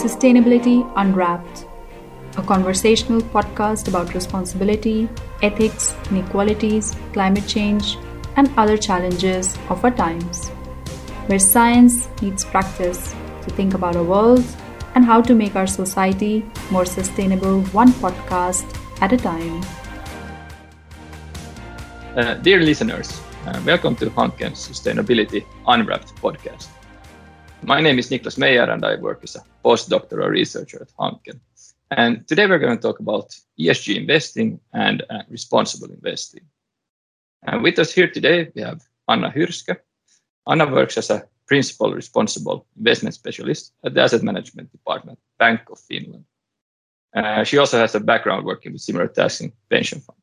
[0.00, 1.66] Sustainability Unwrapped,
[2.38, 5.06] a conversational podcast about responsibility,
[5.42, 7.98] ethics, inequalities, climate change,
[8.36, 10.48] and other challenges of our times,
[11.26, 14.42] where science meets practice to think about our world
[14.94, 18.64] and how to make our society more sustainable one podcast
[19.02, 19.62] at a time.
[22.16, 26.68] Uh, dear listeners, uh, welcome to Hanken's Sustainability Unwrapped podcast.
[27.62, 31.40] My name is Niklas Meyer and I work as a postdoctoral researcher at Hanken.
[31.90, 36.42] And today we're going to talk about ESG investing and uh, responsible investing.
[37.42, 39.76] And with us here today, we have Anna Hyrske.
[40.48, 45.78] Anna works as a principal responsible investment specialist at the asset management department, Bank of
[45.80, 46.24] Finland.
[47.14, 50.22] Uh, she also has a background working with similar tasks in pension funds.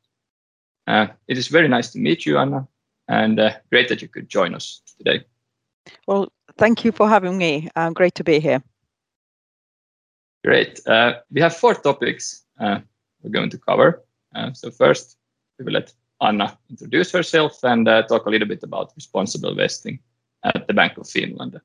[0.86, 2.66] Uh, it is very nice to meet you, Anna,
[3.06, 5.24] and uh, great that you could join us today.
[6.06, 7.68] Well, thank you for having me.
[7.76, 8.62] Um, great to be here.
[10.44, 10.86] Great.
[10.86, 12.80] Uh, we have four topics uh,
[13.22, 14.04] we're going to cover.
[14.34, 15.16] Uh, so first,
[15.58, 19.98] we will let Anna introduce herself and uh, talk a little bit about responsible investing
[20.44, 21.60] at the Bank of Finland.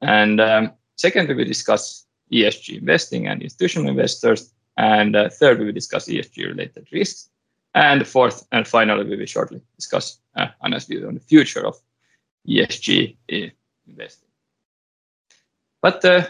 [0.00, 4.52] And um, second, we will discuss ESG investing and institutional investors.
[4.76, 7.30] And uh, third, we will discuss ESG-related risks.
[7.74, 10.18] And fourth and finally, we will shortly discuss
[10.62, 11.76] Anna's view on the future of
[12.48, 13.16] ESG
[13.86, 14.28] investing.
[15.82, 16.26] But uh,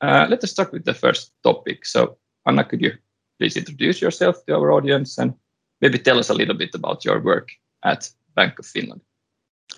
[0.00, 1.84] uh, let us start with the first topic.
[1.84, 2.92] So, Anna, could you
[3.38, 5.34] please introduce yourself to our audience and
[5.80, 7.50] maybe tell us a little bit about your work
[7.84, 9.00] at Bank of Finland?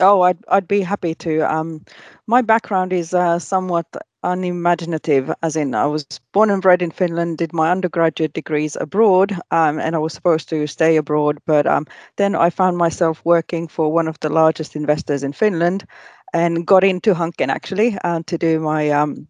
[0.01, 1.41] Oh, I'd, I'd be happy to.
[1.41, 1.85] Um,
[2.27, 3.87] my background is uh, somewhat
[4.23, 9.33] unimaginative, as in I was born and bred in Finland, did my undergraduate degrees abroad,
[9.53, 11.39] um, and I was supposed to stay abroad.
[11.47, 15.87] But um, then I found myself working for one of the largest investors in Finland
[16.33, 19.27] and got into Hanken actually uh, to do my um,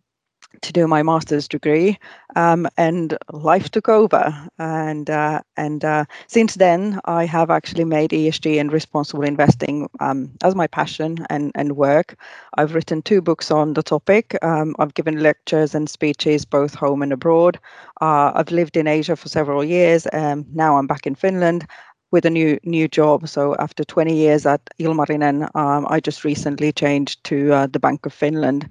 [0.63, 1.99] to do my master's degree,
[2.35, 4.35] um, and life took over.
[4.59, 10.31] And uh, and uh, since then, I have actually made ESG and responsible investing um,
[10.43, 12.17] as my passion and and work.
[12.57, 14.37] I've written two books on the topic.
[14.43, 17.59] Um, I've given lectures and speeches both home and abroad.
[18.01, 20.07] Uh, I've lived in Asia for several years.
[20.07, 21.67] and now I'm back in Finland
[22.11, 23.29] with a new new job.
[23.29, 28.07] So after 20 years at Ilmarinen, um, I just recently changed to uh, the Bank
[28.07, 28.69] of Finland.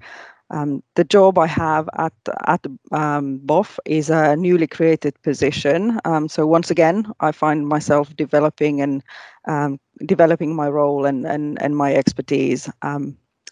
[0.50, 2.12] Um, the job I have at
[2.46, 5.98] at um, BOF is a newly created position.
[6.04, 9.02] Um, so once again, I find myself developing and
[9.48, 12.70] um, developing my role and and and my expertise.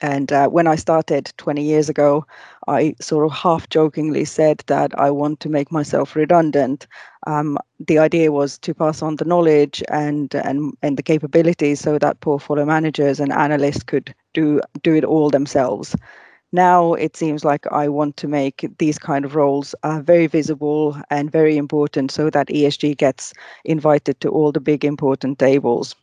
[0.04, 2.26] And uh, when I started 20 years ago,
[2.68, 6.86] I sort of half jokingly said that I want to make myself redundant.
[7.26, 7.56] Um,
[7.88, 12.20] the idea was to pass on the knowledge and and and the capabilities so that
[12.20, 15.96] portfolio managers and analysts could do do it all themselves
[16.52, 20.96] now it seems like I want to make these kind of roles uh, very visible
[21.10, 23.32] and very important so that ESG gets
[23.64, 25.96] invited to all the big important tables.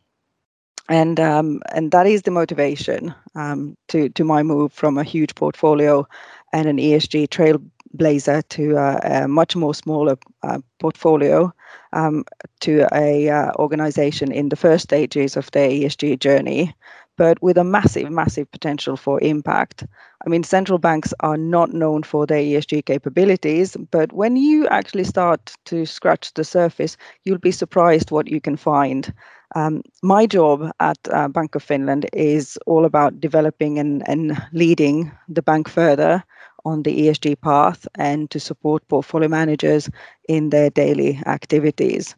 [0.89, 5.35] And um, and that is the motivation um, to to my move from a huge
[5.35, 6.07] portfolio
[6.53, 11.53] and an ESG trailblazer to a much more smaller uh, portfolio
[11.93, 12.25] um,
[12.59, 16.73] to a uh, organization in the first stages of their ESG journey
[17.21, 19.85] but with a massive, massive potential for impact.
[20.25, 25.03] I mean, central banks are not known for their ESG capabilities, but when you actually
[25.03, 29.13] start to scratch the surface, you'll be surprised what you can find.
[29.55, 35.11] Um, my job at uh, Bank of Finland is all about developing and, and leading
[35.27, 36.23] the bank further
[36.63, 39.89] on the ESG path and to support portfolio managers
[40.29, 42.15] in their daily activities.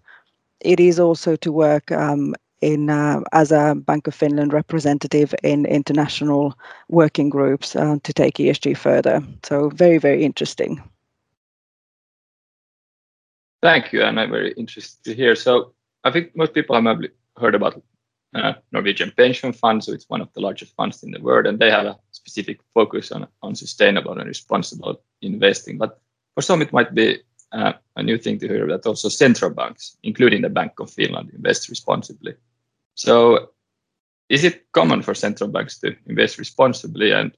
[0.59, 5.65] It is also to work um, in uh, as a Bank of Finland representative in
[5.65, 6.53] international
[6.89, 9.21] working groups uh, to take ESG further.
[9.43, 10.81] So very very interesting.
[13.61, 15.35] Thank you, and I'm very interested to hear.
[15.35, 15.73] So
[16.03, 17.01] I think most people are have
[17.37, 17.81] heard about
[18.35, 21.59] uh, Norwegian pension fund, So it's one of the largest funds in the world, and
[21.59, 25.77] they have a specific focus on on sustainable and responsible investing.
[25.77, 25.99] But
[26.33, 27.19] for some, it might be
[27.51, 31.31] uh, a new thing to hear that also central banks, including the Bank of Finland,
[31.33, 32.33] invest responsibly.
[32.95, 33.49] So,
[34.29, 37.11] is it common for central banks to invest responsibly?
[37.11, 37.31] And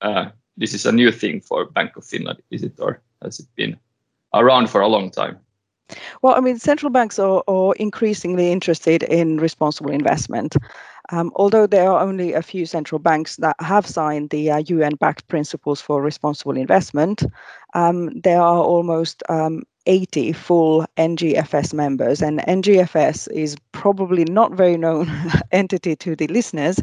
[0.00, 3.46] uh, this is a new thing for Bank of Finland, is it, or has it
[3.56, 3.76] been
[4.32, 5.38] around for a long time?
[6.22, 10.56] Well, I mean, central banks are, are increasingly interested in responsible investment.
[11.10, 14.96] Um, although there are only a few central banks that have signed the uh, UN
[14.96, 17.22] backed principles for responsible investment,
[17.74, 22.22] um, there are almost um, 80 full NGFS members.
[22.22, 25.10] And NGFS is probably not very known
[25.52, 26.80] entity to the listeners,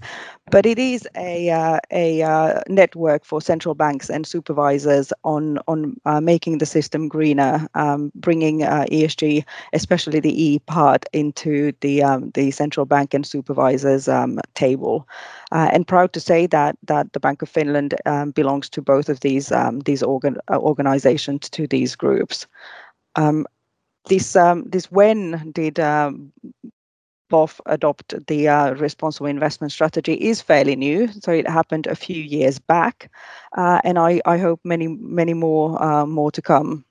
[0.53, 5.99] but it is a uh, a uh, network for central banks and supervisors on on
[6.05, 12.03] uh, making the system greener, um, bringing uh, ESG, especially the E part, into the
[12.03, 15.07] um, the central bank and supervisors um, table.
[15.51, 19.09] Uh, and proud to say that that the Bank of Finland um, belongs to both
[19.09, 22.45] of these um, these organ uh, organizations to these groups.
[23.15, 23.47] Um,
[24.07, 25.79] this this when did
[27.33, 31.07] BOF adopt the uh, responsible investment strategy is fairly new.
[31.07, 33.09] So it happened a few years back,
[33.57, 36.85] uh, and I, I hope many many more uh, more to come.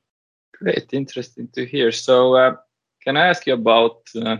[0.58, 1.92] Great, interesting to hear.
[1.92, 2.56] So uh,
[3.04, 4.38] can I ask you about uh,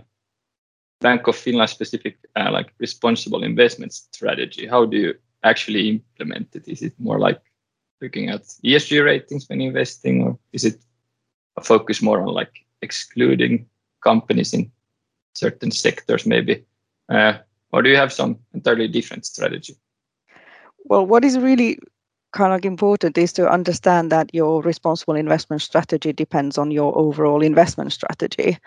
[1.01, 4.67] Bank of Finland specific uh, like responsible investment strategy?
[4.67, 5.15] How do you
[5.45, 6.67] actually implement it?
[6.67, 7.41] Is it more like
[8.01, 10.81] looking at ESG ratings when investing, or is it
[11.57, 13.67] a focus more on like excluding
[14.01, 14.73] companies in
[15.33, 16.65] certain sectors maybe.
[17.09, 17.39] Uh,
[17.73, 19.75] or do you have some entirely different strategy?
[20.85, 21.79] Well what is really
[22.33, 27.43] kind of important is to understand that your responsible investment strategy depends on your overall
[27.43, 28.59] investment strategy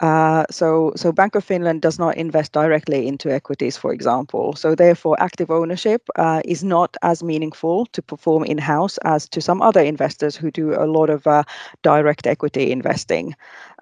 [0.00, 4.54] uh, so, so Bank of Finland does not invest directly into equities, for example.
[4.54, 9.40] So, therefore, active ownership uh, is not as meaningful to perform in house as to
[9.40, 11.42] some other investors who do a lot of uh,
[11.82, 13.34] direct equity investing.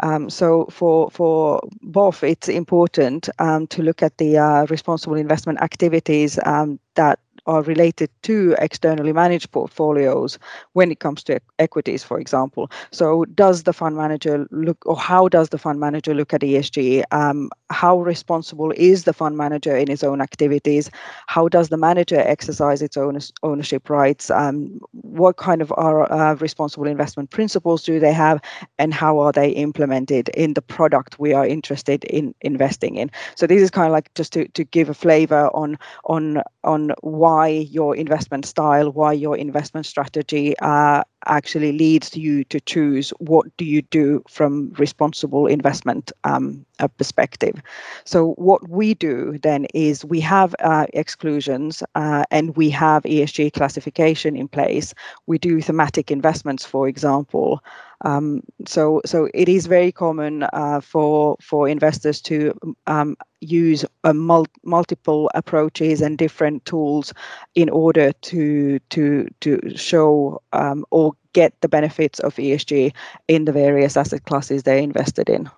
[0.02, 5.60] Um, so, for for BOF, it's important um, to look at the uh, responsible investment
[5.60, 10.38] activities um, that are related to externally managed portfolios
[10.72, 12.70] when it comes to equities, for example.
[12.90, 17.04] So, does the fund manager look, or how does the fund manager look at ESG?
[17.10, 20.90] Um, how responsible is the fund manager in his own activities?
[21.26, 24.30] How does the manager exercise its own ownership rights?
[24.30, 28.40] Um, what kind of are, uh, responsible investment principles do they have,
[28.78, 33.10] and how are they implemented in the product we are interested in investing in?
[33.34, 36.92] So, this is kind of like just to, to give a flavor on on on
[37.00, 43.44] why your investment style, why your investment strategy uh, actually leads you to choose what
[43.56, 46.64] do you do from responsible investment um,
[46.96, 47.62] perspective.
[48.04, 53.52] So what we do then is we have uh, exclusions uh, and we have ESG
[53.52, 54.94] classification in place.
[55.26, 57.62] We do thematic investments, for example.
[58.04, 62.52] Um, so so it is very common uh, for for investors to
[62.86, 67.14] um, use mul- multiple approaches and different tools
[67.54, 72.92] in order to to to show um, or get the benefits of ESG
[73.28, 75.50] in the various asset classes they're invested in.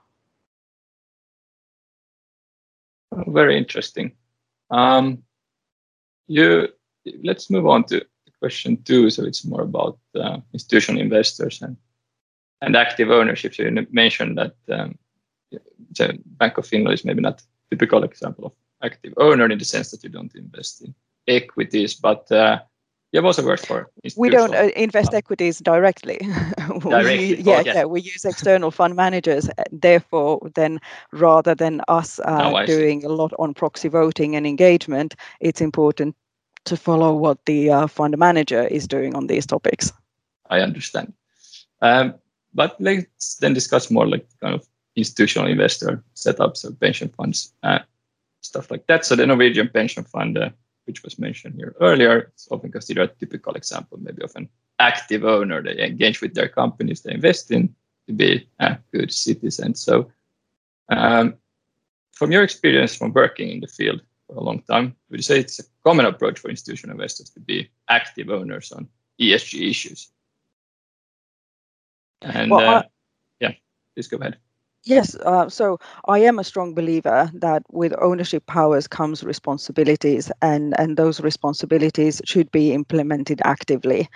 [3.27, 4.13] Very interesting.
[4.71, 5.23] Um,
[6.27, 6.69] you
[7.23, 8.05] let's move on to
[8.39, 9.11] question two.
[9.11, 11.77] So it's more about uh, institutional investors and
[12.61, 13.55] and active ownership.
[13.55, 14.99] So you mentioned that um,
[15.51, 19.91] the Bank of Finland is maybe not typical example of active owner in the sense
[19.91, 20.95] that you don't invest in
[21.27, 22.31] equities, but
[23.13, 23.91] you have also worked for.
[24.17, 26.19] We don't uh, invest equities directly.
[26.81, 27.37] directly.
[27.37, 29.49] we, yeah, yeah, we use external fund managers.
[29.49, 30.79] Uh, therefore, then
[31.13, 33.07] rather than us uh, doing see.
[33.07, 36.15] a lot on proxy voting and engagement, it's important
[36.65, 39.93] to follow what the uh, fund manager is doing on these topics.
[40.51, 41.15] I understand.
[41.81, 42.15] Um,
[42.55, 44.67] but let's then discuss more like kind of
[44.97, 47.79] institutional investor setups of pension funds, uh,
[48.43, 49.05] stuff like that.
[49.05, 50.51] So the Norwegian pension fund uh,
[50.89, 54.49] which was mentioned here earlier, it's often considered a typical example maybe of an
[54.81, 55.63] active owner.
[55.63, 57.75] They engage with their companies they invest in
[58.07, 59.75] to be a good citizen.
[59.75, 60.11] So,
[60.89, 61.35] um,
[62.13, 65.39] from your experience from working in the field for a long time, would you say
[65.41, 68.89] it's a common approach for institutional investors to be active owners on
[69.21, 70.11] ESG issues?
[72.23, 72.83] And well, uh,
[73.41, 73.53] yeah,
[73.95, 74.39] please go ahead.
[74.85, 80.79] Yes, uh, so I am a strong believer that with ownership powers comes responsibilities, and,
[80.79, 84.09] and those responsibilities should be implemented actively.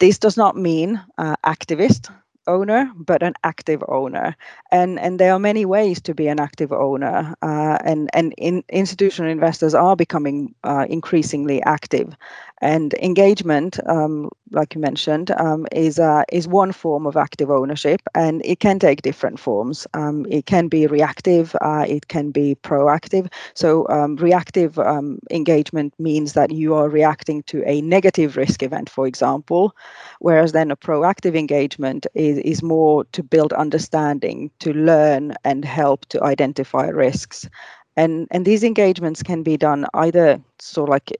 [0.00, 2.10] This does not mean uh, activist
[2.48, 4.36] owner, but an active owner.
[4.72, 7.34] And and there are many ways to be an active owner.
[7.42, 12.16] Uh, and and in, institutional investors are becoming uh, increasingly active.
[12.60, 18.00] And engagement, um, like you mentioned, um, is uh, is one form of active ownership,
[18.14, 19.86] and it can take different forms.
[19.94, 23.30] Um, it can be reactive, uh, it can be proactive.
[23.54, 28.88] So um, reactive um, engagement means that you are reacting to a negative risk event,
[28.88, 29.76] for example,
[30.20, 36.06] whereas then a proactive engagement is is more to build understanding, to learn, and help
[36.06, 37.48] to identify risks
[37.96, 41.12] and and these engagements can be done either sort of like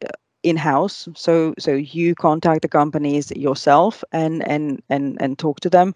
[0.45, 1.09] in-house.
[1.17, 5.95] So so you contact the companies yourself and and and and talk to them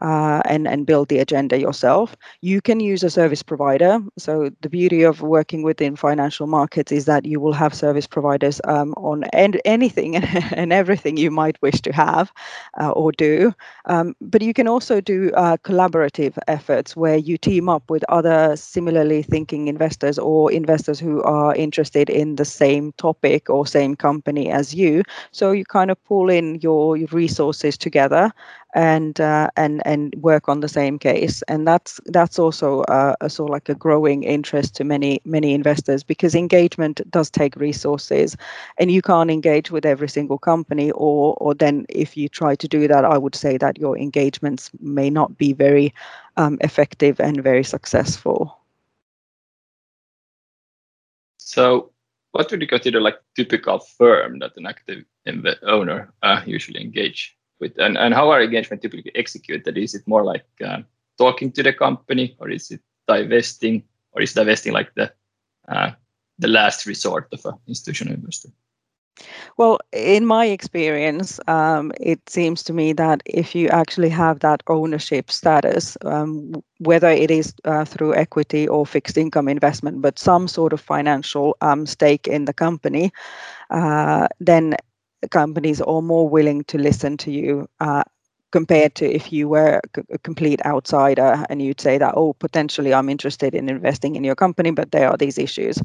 [0.00, 2.16] uh, and and build the agenda yourself.
[2.40, 4.00] You can use a service provider.
[4.18, 8.60] So the beauty of working within financial markets is that you will have service providers
[8.64, 10.16] um, on and anything
[10.52, 12.32] and everything you might wish to have
[12.80, 13.52] uh, or do.
[13.86, 18.56] Um, but you can also do uh, collaborative efforts where you team up with other
[18.56, 24.50] similarly thinking investors or investors who are interested in the same topic or same company
[24.50, 25.02] as you.
[25.32, 28.32] So you kind of pull in your resources together
[28.74, 31.42] and uh, and and work on the same case.
[31.48, 35.54] And that's that's also uh, a sort of like a growing interest to many many
[35.54, 38.36] investors because engagement does take resources
[38.78, 42.68] and you can't engage with every single company or or then if you try to
[42.68, 45.92] do that i would say that your engagements may not be very
[46.36, 48.56] um, effective and very successful.
[51.38, 51.92] So
[52.32, 55.04] what would you consider like typical firm that an active
[55.62, 59.76] owner uh, usually engage with and, and how are engagement typically executed?
[59.76, 60.78] Is it more like uh,
[61.18, 65.12] talking to the company or is it divesting or is divesting like the
[65.68, 65.90] uh,
[66.38, 68.48] the last resort of an institutional investor?
[69.56, 74.62] Well, in my experience, um, it seems to me that if you actually have that
[74.66, 80.48] ownership status, um, whether it is uh, through equity or fixed income investment, but some
[80.48, 83.12] sort of financial um, stake in the company,
[83.70, 84.76] uh, then
[85.30, 88.02] companies are more willing to listen to you uh,
[88.52, 93.08] compared to if you were a complete outsider and you'd say that oh potentially i'm
[93.08, 95.80] interested in investing in your company but there are these issues.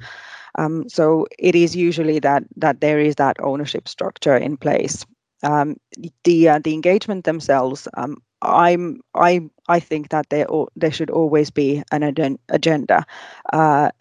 [0.58, 5.06] Um, so it is usually that that there is that ownership structure in place.
[5.44, 5.76] Um,
[6.24, 11.52] the uh, the engagement themselves um, i'm i i think that there there should always
[11.52, 12.04] be an
[12.50, 13.06] agenda.
[13.52, 13.92] Uh,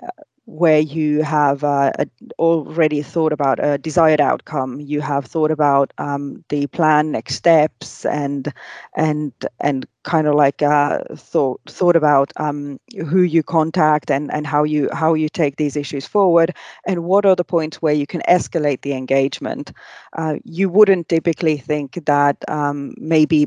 [0.47, 1.91] where you have uh,
[2.39, 4.81] already thought about a desired outcome.
[4.81, 8.53] You have thought about um, the plan next steps and
[8.95, 14.47] and and kind of like uh, thought thought about um, who you contact and and
[14.47, 16.55] how you how you take these issues forward
[16.87, 19.73] and what are the points where you can escalate the engagement.
[20.17, 23.47] Uh, you wouldn't typically think that um, maybe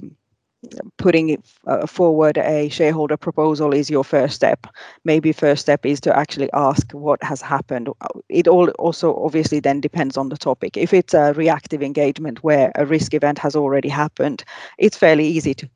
[0.98, 4.68] putting uh, forward a shareholder proposal is your first step.
[5.04, 7.90] Maybe first step is to actually ask what has happened.
[8.30, 10.78] It all also obviously then depends on the topic.
[10.78, 14.44] If it's a reactive engagement where a risk event has already happened,
[14.78, 15.70] it's fairly easy to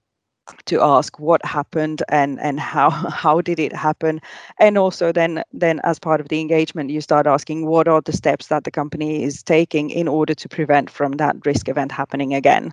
[0.65, 2.89] to ask what happened and and how
[3.23, 4.21] how did it happen?
[4.59, 8.13] And also then then as part of the engagement you start asking what are the
[8.13, 12.33] steps that the company is taking in order to prevent from that risk event happening
[12.33, 12.71] again.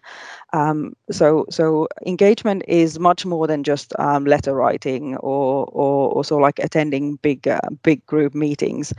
[0.52, 6.36] Um, so so engagement is much more than just um, letter writing or or also
[6.38, 8.92] like attending big uh, big group meetings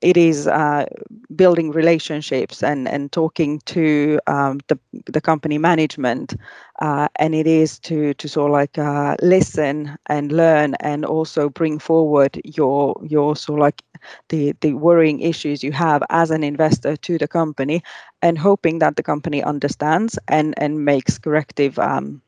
[0.00, 0.86] it is uh,
[1.34, 6.34] building relationships and and talking to um, the the company management,
[6.80, 11.48] uh, and it is to to sort of like uh, listen and learn and also
[11.48, 13.82] bring forward your your sort of like
[14.28, 17.82] the the worrying issues you have as an investor to the company,
[18.22, 22.22] and hoping that the company understands and and makes corrective um,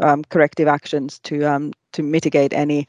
[0.00, 2.86] um, corrective actions to um, to mitigate any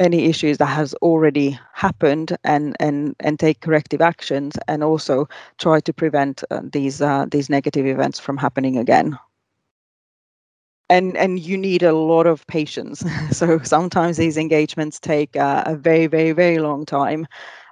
[0.00, 5.28] any issues that has already happened and and and take corrective actions and also
[5.58, 9.18] try to prevent uh, these uh, these negative events from happening again
[10.90, 15.76] and and you need a lot of patience so sometimes these engagements take uh, a
[15.76, 17.26] very very very long time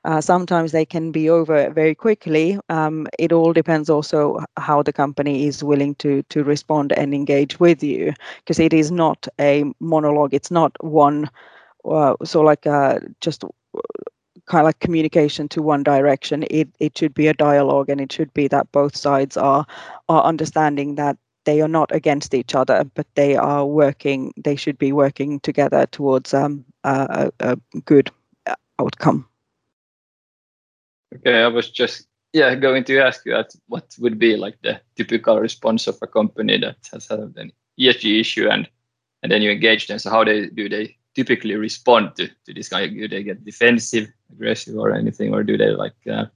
[0.04, 2.58] uh, sometimes they can be over very quickly.
[2.70, 7.60] Um, it all depends also how the company is willing to to respond and engage
[7.60, 10.34] with you, because it is not a monologue.
[10.34, 11.28] It's not one
[11.84, 13.48] uh, so like uh, just uh,
[14.46, 18.12] kind of like communication to one direction it it should be a dialogue and it
[18.12, 19.66] should be that both sides are
[20.08, 24.78] are understanding that they are not against each other but they are working they should
[24.78, 28.10] be working together towards um, a, a good
[28.78, 29.26] outcome.
[31.14, 34.80] Okay i was just yeah going to ask you at what would be like the
[34.96, 38.68] typical response of a company that has had an esg issue and
[39.22, 39.98] and then you engage them?
[39.98, 42.94] So how they do they typically respond to, to this kind?
[42.94, 46.26] Do they get defensive, aggressive, or anything, or do they like uh,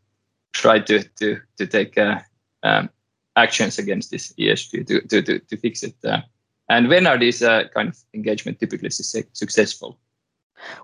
[0.52, 2.20] try to to to take uh,
[2.62, 2.90] um,
[3.36, 5.96] actions against this ESG to to to, to fix it?
[6.04, 6.20] Uh,
[6.68, 9.98] and when are these uh, kind of engagement typically su- successful?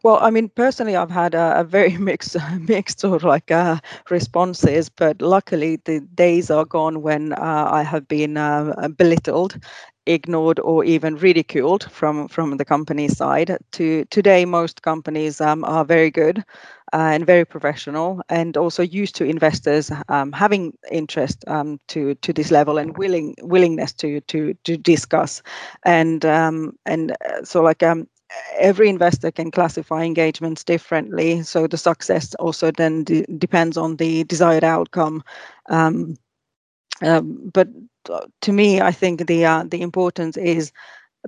[0.02, 3.78] Well, I mean, personally, I've had a, a very mixed, mixed sort of like uh,
[4.10, 9.58] responses, but luckily the days are gone when uh, I have been uh, belittled
[10.08, 13.56] ignored or even ridiculed from from the company side.
[13.72, 16.38] To today, most companies um, are very good
[16.92, 22.32] uh, and very professional, and also used to investors um, having interest um, to to
[22.32, 25.42] this level and willing willingness to to to discuss,
[25.84, 28.08] and um, and uh, so like um,
[28.58, 31.42] every investor can classify engagements differently.
[31.42, 35.22] So the success also then de- depends on the desired outcome.
[35.68, 36.16] Um,
[37.02, 37.68] um, but
[38.40, 40.72] to me, I think the uh, the importance is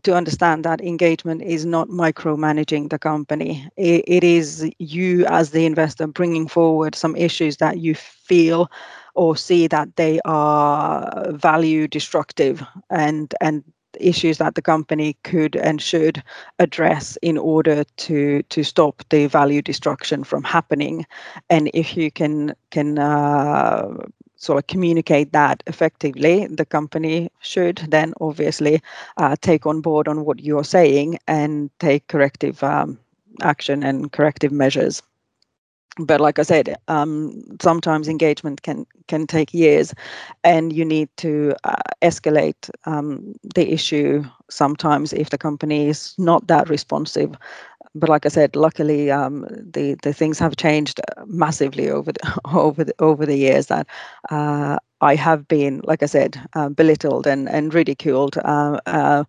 [0.03, 3.69] to understand that engagement is not micromanaging the company.
[3.77, 8.71] It, it is you as the investor bringing forward some issues that you feel
[9.15, 13.65] or see that they are value destructive and and
[13.99, 16.23] issues that the company could and should
[16.61, 21.05] address in order to to stop the value destruction from happening
[21.51, 23.89] and if you can can uh,
[24.41, 28.81] sort of communicate that effectively the company should then obviously
[29.19, 32.99] uh, take on board on what you're saying and take corrective um,
[33.43, 35.03] action and corrective measures
[35.99, 39.93] but like I said, um, sometimes engagement can can take years,
[40.45, 46.47] and you need to uh, escalate um, the issue sometimes if the company is not
[46.47, 47.35] that responsive.
[47.95, 52.85] But like I said, luckily um, the the things have changed massively over the, over
[52.85, 53.87] the, over the years that.
[54.31, 59.25] Uh, I have been, like I said, uh, belittled and, and ridiculed, uh, uh,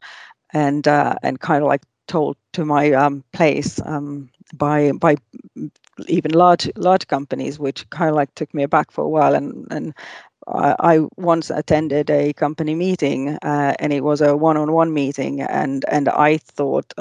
[0.54, 5.16] and uh, and kind of like told to my um, place um, by by
[6.08, 9.36] even large large companies, which kind of like took me aback for a while.
[9.36, 9.94] And and
[10.48, 15.86] I, I once attended a company meeting, uh, and it was a one-on-one meeting, and
[15.90, 16.94] and I thought.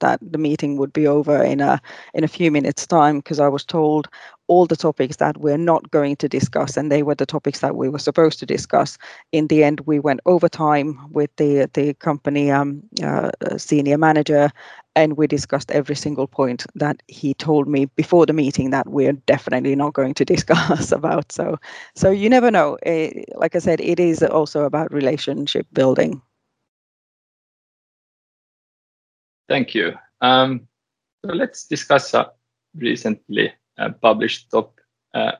[0.00, 1.80] That the meeting would be over in a
[2.14, 4.08] in a few minutes time because I was told
[4.48, 7.76] all the topics that we're not going to discuss and they were the topics that
[7.76, 8.98] we were supposed to discuss.
[9.32, 14.50] In the end we went over time with the the company um, uh, senior manager
[14.96, 19.12] and we discussed every single point that he told me before the meeting that we're
[19.12, 21.30] definitely not going to discuss about.
[21.32, 21.58] So
[21.94, 22.76] so you never know.
[22.82, 26.20] Eh, like i said it is also about relationship building
[29.48, 30.66] thank you um,
[31.24, 32.30] so let's discuss a
[32.76, 34.80] recently uh, published top
[35.14, 35.32] uh,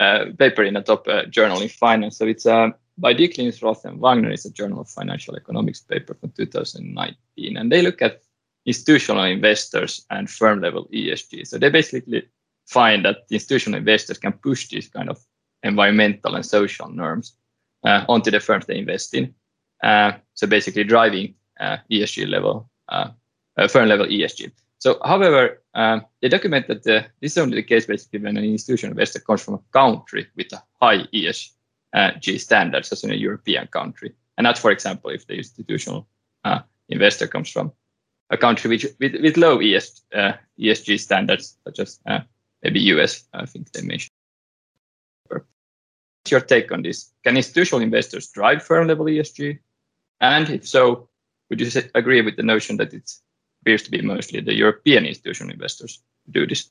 [0.00, 3.62] uh, paper in a top uh, journal in finance so it's uh, by Dyck, Lins,
[3.62, 4.30] Roth, and Wagner.
[4.30, 8.22] It's a Journal of Financial Economics paper from 2019, and they look at
[8.64, 11.46] institutional investors and firm level ESG.
[11.46, 12.26] So they basically
[12.66, 15.22] find that institutional investors can push these kind of
[15.62, 17.36] environmental and social norms
[17.84, 19.34] uh, onto the firms they invest in.
[19.82, 22.70] So basically driving ESG level,
[23.68, 24.52] firm level ESG.
[24.78, 28.44] So, however, um, they document that the, this is only the case basically when an
[28.44, 33.66] institutional investor comes from a country with a high ESG standards, as in a European
[33.68, 34.14] country.
[34.36, 36.06] And that's, for example, if the institutional
[36.44, 37.72] uh, investor comes from
[38.30, 42.20] a country which with, with low ES, uh, ESG standards, such as uh,
[42.62, 44.10] maybe US, I think they mentioned.
[45.28, 47.12] What's your take on this?
[47.24, 49.58] Can institutional investors drive firm level ESG?
[50.20, 51.08] And if so,
[51.48, 53.10] would you agree with the notion that it
[53.66, 56.00] appears to be mostly the European institutional investors
[56.30, 56.70] do this?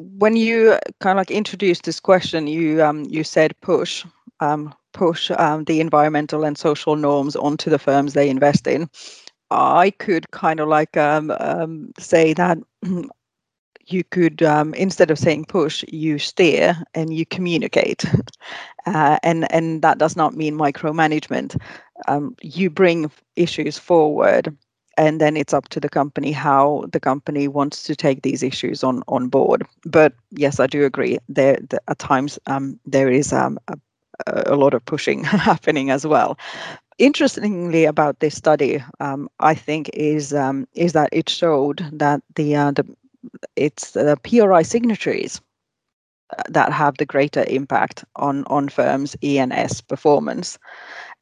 [0.00, 4.04] When you kind of like introduced this question, you um, you said push.
[4.40, 8.88] Um, push um, the environmental and social norms onto the firms they invest in.
[9.50, 12.58] I could kind of like um, um, say that
[13.86, 18.04] you could um, instead of saying push, you steer and you communicate,
[18.86, 21.56] uh, and and that does not mean micromanagement.
[22.08, 24.56] Um, you bring issues forward,
[24.96, 28.84] and then it's up to the company how the company wants to take these issues
[28.84, 29.66] on on board.
[29.84, 31.18] But yes, I do agree.
[31.28, 33.76] There, there at times um, there is um, a
[34.46, 36.38] a lot of pushing happening as well.
[36.98, 42.54] Interestingly, about this study, um, I think is um, is that it showed that the
[42.54, 42.86] uh, the
[43.56, 45.40] it's the PRI signatories
[46.36, 50.58] uh, that have the greater impact on on firms' ENS performance,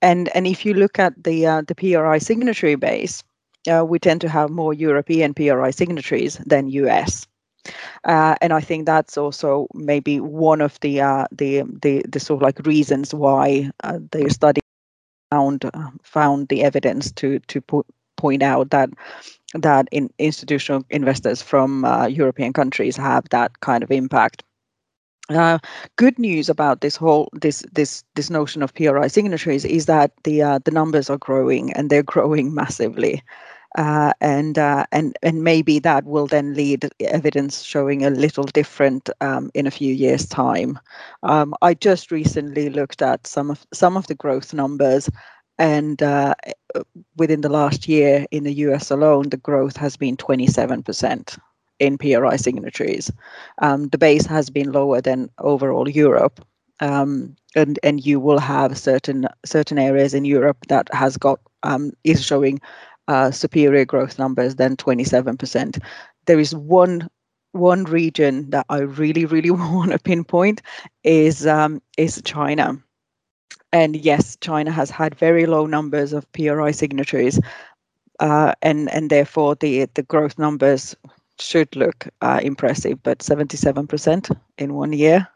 [0.01, 3.23] and and if you look at the uh, the PRI signatory base,
[3.71, 7.27] uh, we tend to have more European PRI signatories than US.
[8.05, 12.39] Uh, and I think that's also maybe one of the uh, the, the the sort
[12.39, 14.61] of like reasons why uh, the study
[15.31, 15.71] found
[16.03, 17.63] found the evidence to to
[18.17, 18.91] point out that
[19.55, 24.43] that in institutional investors from uh, European countries have that kind of impact.
[25.31, 25.59] Uh,
[25.97, 30.43] good news about this whole this this this notion of PRI signatories is that the
[30.43, 33.23] uh, the numbers are growing and they're growing massively.
[33.79, 39.09] uh, and uh, and and maybe that will then lead evidence showing a little different
[39.21, 40.79] um, in a few years' time.
[41.23, 45.09] Um, I just recently looked at some of some of the growth numbers,
[45.59, 46.35] and uh,
[47.17, 51.37] within the last year in the US alone, the growth has been 27 percent
[51.79, 53.11] in PRI signatories.
[53.61, 56.45] Um, the base has been lower than overall Europe,
[56.81, 61.93] um, and and you will have certain certain areas in Europe that has got um,
[62.05, 62.61] is showing
[63.09, 65.83] uh, superior growth numbers than 27%.
[66.27, 67.09] There is one
[67.53, 70.63] one region that I really really want to pinpoint
[71.05, 72.79] is um, is China.
[73.73, 77.41] And yes, China has had very low numbers of PRI signatories,
[78.21, 80.97] uh, and and therefore the the growth numbers
[81.39, 83.03] should look uh, impressive.
[83.03, 85.27] But 77% in one year,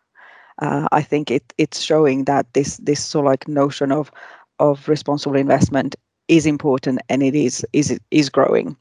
[0.60, 4.10] uh, I think it it's showing that this this sort of like notion of
[4.58, 5.96] of responsible investment
[6.28, 8.76] is important and it is is is growing.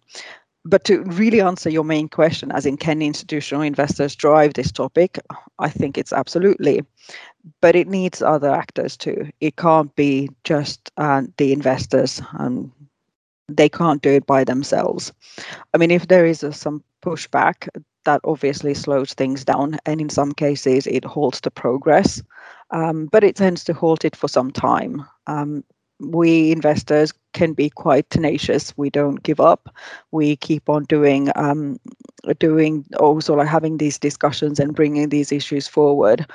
[0.68, 5.20] But to really answer your main question, as in can institutional investors drive this topic,
[5.60, 6.84] I think it's absolutely.
[7.62, 9.30] But it needs other actors too.
[9.42, 12.20] It can't be just uh, the investors.
[12.40, 12.74] Um,
[13.48, 15.14] they can't do it by themselves.
[15.76, 17.70] I mean, if there is some pushback,
[18.06, 22.24] that obviously slows things down, and in some cases, it halts the progress.
[22.72, 25.06] Um, but it tends to halt it for some time.
[25.28, 25.64] Um,
[26.00, 28.74] we investors can be quite tenacious.
[28.78, 29.70] We don't give up.
[30.12, 31.78] We keep on doing um,
[32.40, 36.26] doing also like having these discussions and bringing these issues forward.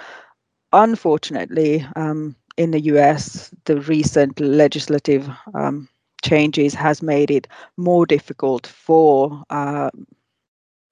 [0.72, 5.88] Unfortunately, um, in the US, the recent legislative um,
[6.22, 7.46] changes has made it
[7.76, 9.90] more difficult for uh,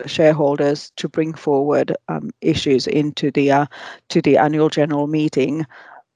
[0.07, 3.67] shareholders to bring forward um, issues into the uh,
[4.09, 5.67] to the annual general meeting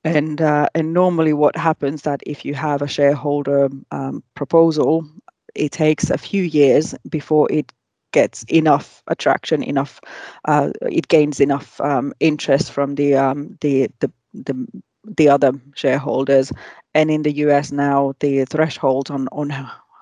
[0.05, 5.07] and uh, and normally what happens that if you have a shareholder um, proposal
[5.55, 7.73] it takes a few years before it
[8.12, 10.01] gets enough attraction enough
[10.47, 14.67] uh, it gains enough um, interest from the, um, the the the
[15.05, 16.53] the other shareholders.
[16.95, 19.51] And in the US now the threshold on on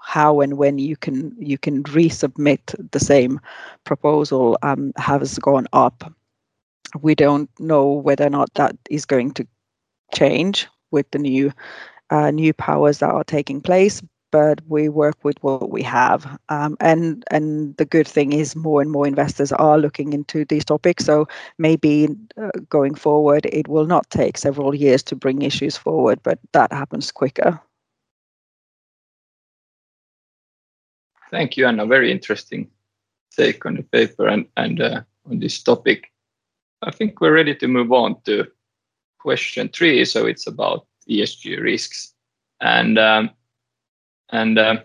[0.02, 3.40] how and when you can you can resubmit the same
[3.84, 6.12] proposal um, has gone up.
[7.00, 9.46] We don't know whether or not that is going to
[10.12, 11.52] change with the new
[12.10, 16.38] uh, new powers that are taking place but we work with what we have.
[16.48, 20.64] Um, and and the good thing is more and more investors are looking into these
[20.64, 21.04] topics.
[21.04, 21.26] So
[21.58, 22.08] maybe
[22.40, 26.72] uh, going forward it will not take several years to bring issues forward but that
[26.72, 27.60] happens quicker.
[31.30, 31.86] Thank you anna.
[31.86, 32.70] Very interesting
[33.36, 36.10] take on the paper and and uh, on this topic.
[36.82, 38.46] I think we're ready to move on to
[39.20, 40.04] question three.
[40.04, 42.14] So it's about ESG risks.
[42.60, 43.30] And um,
[44.30, 44.80] and um,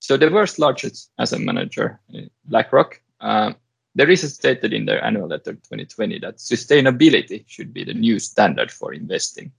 [0.00, 2.00] so the world's largest asset manager,
[2.46, 3.52] BlackRock, uh,
[3.94, 8.70] there is stated in their annual letter 2020 that sustainability should be the new standard
[8.70, 9.52] for investing.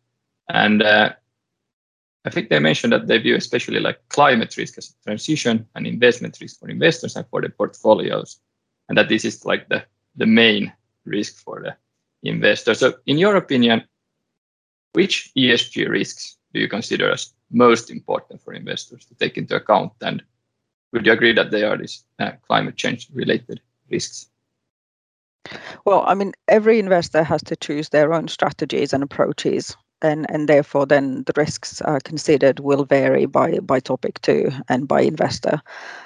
[0.49, 1.13] And uh,
[2.25, 5.85] I think they mentioned that they view especially like climate risk as a transition and
[5.85, 8.39] investment risk for investors and for the portfolios,
[8.89, 9.83] and that this is like the
[10.15, 10.73] the main
[11.05, 11.75] risk for the
[12.23, 12.73] investor.
[12.73, 13.83] So, in your opinion,
[14.93, 19.93] which ESG risks do you consider as most important for investors to take into account?
[20.01, 20.21] And
[20.91, 24.27] would you agree that they are these uh, climate change related risks?
[25.85, 30.49] Well, I mean, every investor has to choose their own strategies and approaches and and
[30.49, 35.61] therefore then the risks uh, considered will vary by by topic too and by investor.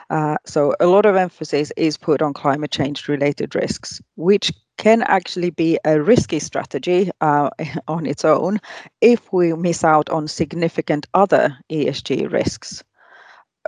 [0.09, 5.01] Uh, so a lot of emphasis is put on climate change related risks, which can
[5.03, 7.49] actually be a risky strategy uh,
[7.87, 8.59] on its own
[9.01, 12.83] if we miss out on significant other ESG risks.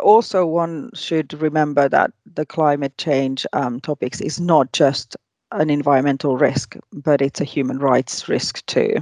[0.02, 5.16] Also, one should remember that the climate change um, topics is not just
[5.52, 8.96] an environmental risk, but it's a human rights risk too.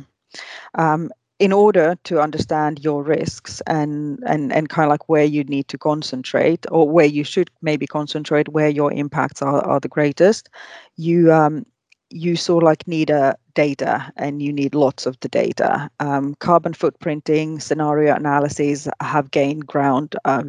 [0.76, 5.44] Um, in order to understand your risks and, and, and kind of like where you
[5.44, 9.90] need to concentrate or where you should maybe concentrate, where your impacts are, are the
[9.90, 10.48] greatest,
[10.96, 11.66] you um,
[12.10, 15.90] you sort like need a data and you need lots of the data.
[16.00, 20.44] Um, carbon footprinting, scenario analyses have gained ground uh,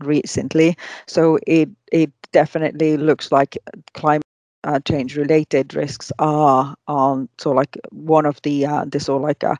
[0.00, 0.76] recently.
[1.06, 3.58] So it, it definitely looks like
[3.94, 4.22] climate
[4.64, 9.22] uh, change related risks are on so like one of the uh, the sort of
[9.22, 9.58] like a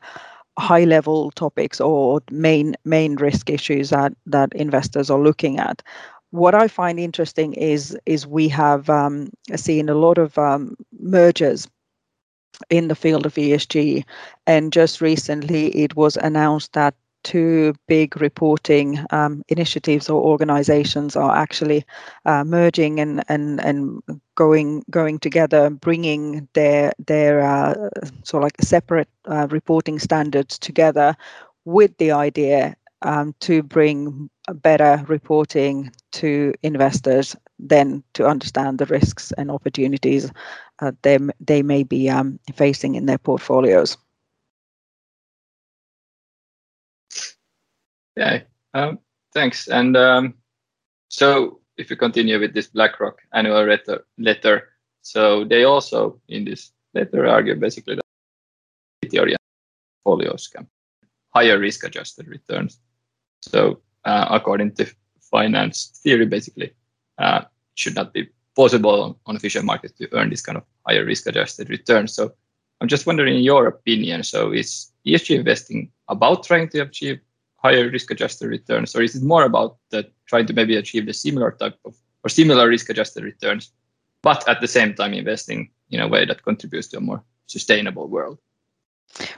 [0.57, 5.81] high level topics or main main risk issues that that investors are looking at
[6.31, 11.67] what I find interesting is is we have um, seen a lot of um, mergers
[12.69, 14.03] in the field of ESG,
[14.47, 21.35] and just recently it was announced that two big reporting um, initiatives or organizations are
[21.35, 21.83] actually
[22.25, 24.01] uh, merging and and and
[24.35, 27.73] going going together, bringing their their uh,
[28.23, 31.15] sort of like separate uh, reporting standards together,
[31.65, 32.75] with the idea
[33.05, 40.31] um, to bring better reporting to investors, then to understand the risks and opportunities
[40.81, 43.97] uh, they they may be um, facing in their portfolios.
[48.17, 48.41] Yeah,
[48.73, 48.99] um,
[49.33, 49.67] thanks.
[49.67, 50.33] And um,
[51.09, 54.69] so if you continue with this BlackRock annual letter, letter,
[55.01, 59.35] so they also in this letter argue basically that theory
[60.03, 60.67] portfolios can
[61.33, 62.79] higher risk-adjusted returns.
[63.51, 64.87] So uh, according to
[65.19, 66.73] finance theory, basically,
[67.17, 67.41] uh,
[67.75, 72.07] should not be possible on efficient markets to earn this kind of higher risk-adjusted return.
[72.07, 72.33] So
[72.79, 77.19] I'm just wondering, in your opinion, so is ESG investing about trying to achieve
[77.57, 79.77] higher risk-adjusted returns, or is it more about
[80.27, 83.71] trying to maybe achieve the similar type of or similar risk-adjusted returns,
[84.23, 88.07] but at the same time investing in a way that contributes to a more sustainable
[88.07, 88.39] world?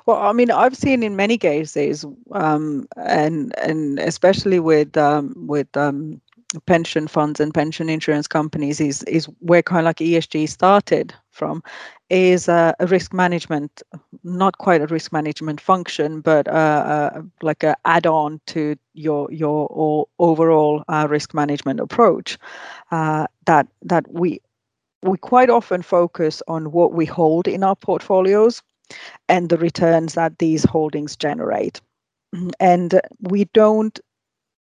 [0.06, 5.68] Well, I mean, I've seen in many cases, um, and and especially with um, with
[5.78, 6.20] um,
[6.66, 11.62] pension funds and pension insurance companies, is is where kind of like ESG started from,
[12.10, 13.84] is a, a risk management,
[14.24, 16.52] not quite a risk management function, but uh,
[17.12, 22.38] uh, like a add-on to your your all, overall uh, risk management approach.
[22.92, 24.40] Uh, that that we
[25.04, 28.64] we quite often focus on what we hold in our portfolios
[29.30, 31.82] and the returns that these holdings generate.
[32.60, 34.00] And we don't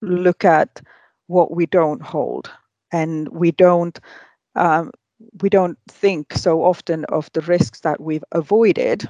[0.03, 0.83] look at
[1.27, 2.51] what we don't hold,
[2.93, 3.99] and we don't
[4.55, 4.91] um,
[5.43, 9.09] we don't think so often of the risks that we've avoided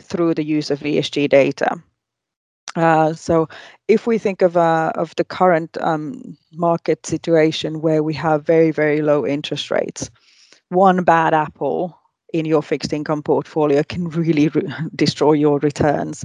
[0.00, 1.82] through the use of ESG data.
[2.76, 3.48] Uh, so,
[3.88, 8.70] if we think of uh, of the current um, market situation where we have very
[8.70, 10.10] very low interest rates,
[10.68, 11.98] one bad apple
[12.34, 16.24] in your fixed income portfolio can really re- destroy your returns.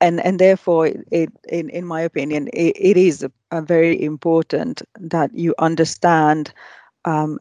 [0.00, 4.82] And and therefore it, in in my opinion it, it is a, a very important
[4.98, 6.52] that you understand
[7.04, 7.38] um,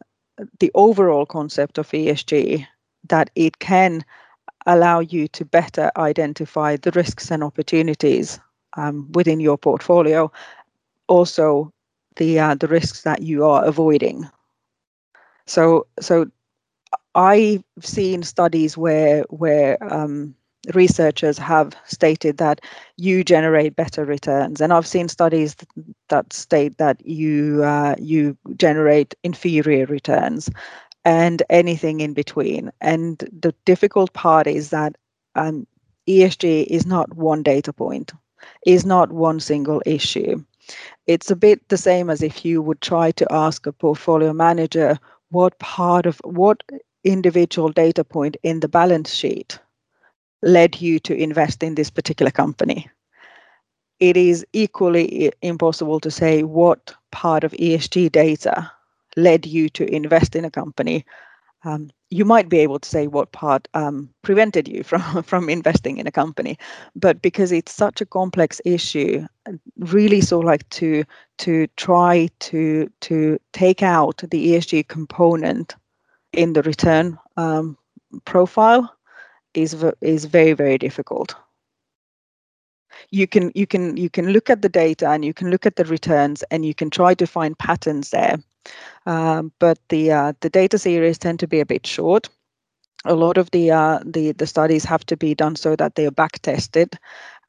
[0.59, 2.67] the overall concept of ESG
[3.07, 4.03] that it can
[4.65, 8.39] allow you to better identify the risks and opportunities
[8.75, 10.29] um, within your portfolio
[11.07, 11.71] also
[12.17, 14.27] the uh, the risks that you are avoiding.
[15.45, 16.25] So so
[17.19, 20.33] I've seen studies where where um,
[20.73, 22.61] researchers have stated that
[22.95, 25.57] you generate better returns, and I've seen studies
[26.07, 30.49] that state that you uh, you generate inferior returns,
[31.03, 32.71] and anything in between.
[32.79, 34.95] And the difficult part is that
[35.35, 35.67] um,
[36.07, 38.13] ESG is not one data point,
[38.65, 40.41] is not one single issue.
[41.05, 44.97] It's a bit the same as if you would try to ask a portfolio manager
[45.31, 46.63] what part of what
[47.03, 49.59] individual data point in the balance sheet
[50.41, 52.89] led you to invest in this particular company.
[53.99, 58.71] It is equally impossible to say what part of ESG data
[59.17, 61.05] led you to invest in a company.
[61.65, 65.97] Um, you might be able to say what part um, prevented you from, from investing
[65.97, 66.57] in a company,
[66.95, 69.27] but because it's such a complex issue,
[69.77, 71.03] really of like to
[71.39, 75.75] to try to to take out the ESG component
[76.33, 77.77] in the return um,
[78.25, 78.95] profile
[79.53, 81.35] is is very very difficult.
[83.11, 85.75] You can you can you can look at the data and you can look at
[85.75, 88.37] the returns and you can try to find patterns there,
[89.05, 92.29] um, but the uh, the data series tend to be a bit short.
[93.05, 96.05] A lot of the uh, the the studies have to be done so that they
[96.05, 96.97] are back tested,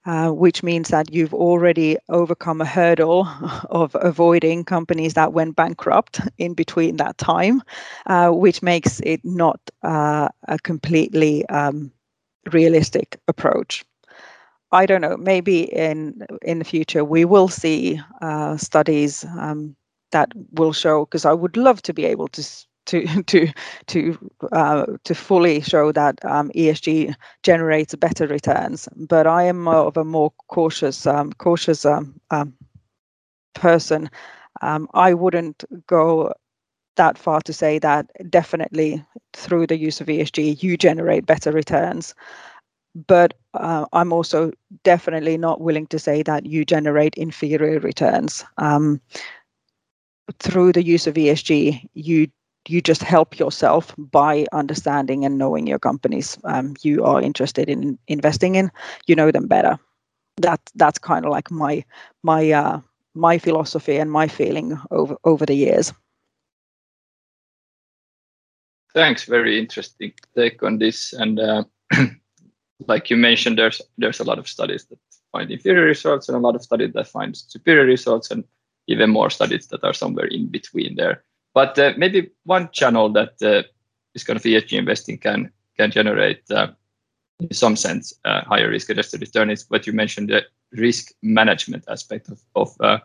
[0.06, 3.28] uh, which means that you've already overcome a hurdle
[3.70, 7.62] of avoiding companies that went bankrupt in between that time,
[8.06, 11.92] uh, which makes it not uh, a completely um,
[12.52, 13.84] realistic approach.
[14.72, 15.16] I don't know.
[15.16, 19.76] Maybe in in the future we will see uh, studies um,
[20.12, 21.04] that will show.
[21.06, 22.42] Because I would love to be able to
[22.90, 23.48] to to
[23.87, 28.88] to uh, to fully show that um, ESG generates better returns.
[28.96, 32.53] But I am of a more cautious um, cautious um, um
[33.55, 34.11] person.
[34.62, 36.33] Um, I wouldn't go
[36.96, 42.14] that far to say that definitely through the use of ESG you generate better returns.
[43.07, 44.50] But uh, I'm also
[44.83, 48.44] definitely not willing to say that you generate inferior returns.
[50.38, 52.29] Through the use of ESG, you
[52.68, 57.99] you just help yourself by understanding and knowing your companies um, you are interested in
[58.09, 58.70] investing in.
[59.07, 59.79] You know them better.
[60.40, 61.85] that that's kind of like my
[62.23, 62.81] my uh,
[63.14, 65.92] my philosophy and my feeling over over the years.
[68.94, 69.25] Thanks.
[69.25, 71.12] Very interesting take on this.
[71.12, 71.64] And uh,
[72.88, 74.99] like you mentioned, there's there's a lot of studies that
[75.33, 78.44] find inferior results and a lot of studies that find superior results, and
[78.88, 81.23] even more studies that are somewhere in between there.
[81.54, 83.62] But uh, maybe one channel that uh,
[84.24, 86.68] kind of ESG investing can can generate, uh,
[87.40, 92.28] in some sense, uh, higher risk-adjusted return is what you mentioned, the risk management aspect
[92.28, 92.98] of, of uh,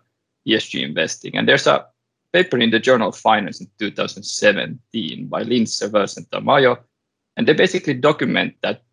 [0.48, 1.38] ESG investing.
[1.38, 1.86] And there's a
[2.34, 6.78] paper in the Journal of Finance in 2017 by Lins, Servaes, and Tamayo,
[7.38, 8.84] and they basically document that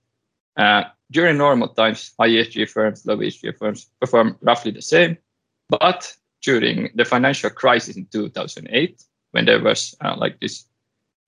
[0.56, 5.18] uh, during normal times, high ESG firms, low ESG firms perform roughly the same,
[5.68, 10.64] but during the financial crisis in 2008, when there was uh, like this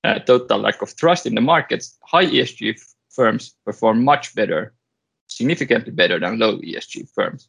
[0.04, 4.72] uh, total lack of trust in the markets, high ESG firms perform much better,
[5.26, 7.48] significantly better than low ESG firms.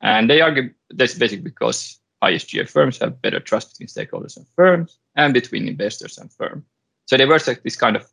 [0.00, 4.46] And they argue that's basically because high ESG firms have better trust between stakeholders and
[4.56, 6.64] firms and between investors and firms.
[7.06, 8.06] So they were like this kind of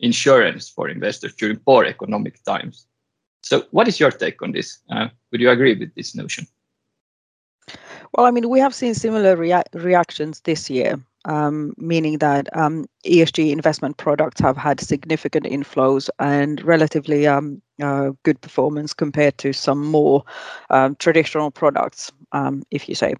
[0.00, 2.86] insurance for investors during poor economic times.
[3.42, 4.78] So, what is your take on this?
[4.90, 6.46] Uh, would you agree with this notion?
[8.12, 12.86] Well, I mean, we have seen similar rea- reactions this year, um, meaning that um,
[13.04, 19.52] ESG investment products have had significant inflows and relatively um, uh, good performance compared to
[19.52, 20.24] some more
[20.70, 23.14] um, traditional products, um, if you say.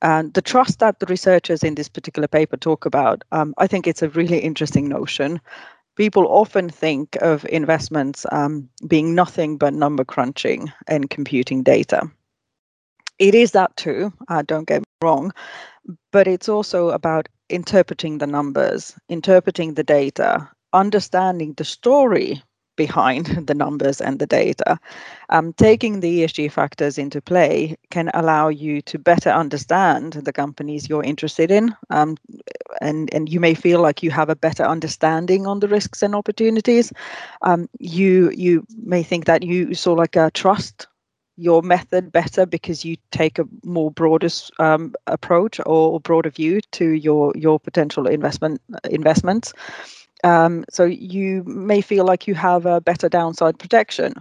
[0.00, 3.86] And the trust that the researchers in this particular paper talk about, um, I think
[3.86, 5.40] it's a really interesting notion
[5.94, 8.24] people often think of investments
[8.88, 12.10] being nothing but number crunching and computing data.
[13.22, 15.30] It is that too, uh, don't get me wrong,
[16.10, 22.42] but it's also about interpreting the numbers, interpreting the data, understanding the story
[22.74, 24.76] behind the numbers and the data.
[25.28, 30.88] Um, taking the ESG factors into play can allow you to better understand the companies
[30.88, 31.76] you're interested in.
[31.90, 32.16] Um,
[32.80, 36.16] and, and you may feel like you have a better understanding on the risks and
[36.16, 36.92] opportunities.
[37.42, 40.88] Um, you, you may think that you saw like a trust
[41.36, 46.90] your method better because you take a more broader um, approach or broader view to
[46.90, 49.52] your your potential investment investments.
[50.24, 54.14] Um, so you may feel like you have a better downside protection.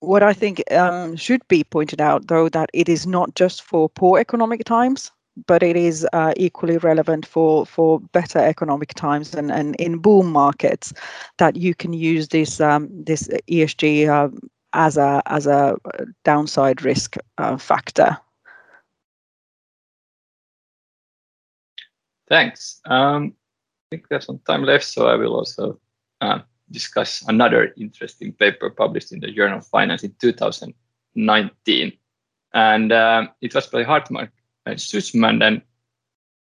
[0.00, 3.88] What I think um, should be pointed out, though, that it is not just for
[3.88, 5.10] poor economic times,
[5.46, 10.30] but it is uh, equally relevant for for better economic times and, and in boom
[10.30, 10.92] markets
[11.38, 14.28] that you can use this um, this ESG uh,
[14.72, 15.76] as a as a
[16.24, 18.16] downside risk uh, factor.
[22.28, 22.80] Thanks.
[22.84, 23.34] Um,
[23.90, 25.78] think there's some time left, so I will also
[26.20, 31.92] uh, discuss another interesting paper published in the Journal of Finance in 2019.
[32.54, 34.30] And uh, it was by Hartzmark
[34.66, 35.42] and Sussman.
[35.42, 35.62] And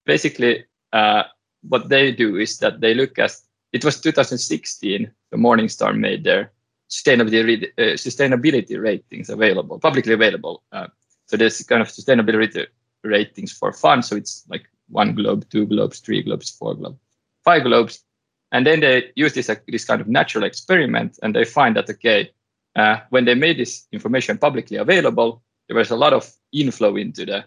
[0.06, 1.24] basically, uh,
[1.68, 3.32] what they do is that they look at
[3.72, 6.52] it was 2016, the Morningstar made their
[6.94, 10.62] sustainability, uh, sustainability ratings available, publicly available.
[10.72, 10.87] Uh,
[11.26, 12.66] so there's kind of sustainability
[13.02, 14.09] ratings for funds.
[14.09, 16.98] So it's like one globe, two globes, three globes, four globes
[17.44, 18.02] five globes.
[18.52, 21.90] And then they use this, uh, this kind of natural experiment and they find that,
[21.90, 22.30] okay,
[22.76, 27.26] uh, when they made this information publicly available, there was a lot of inflow into
[27.26, 27.44] the